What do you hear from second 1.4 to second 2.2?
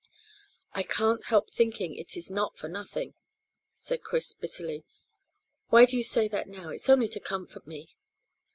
thinking it